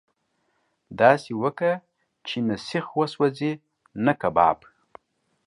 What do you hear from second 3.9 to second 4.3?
نه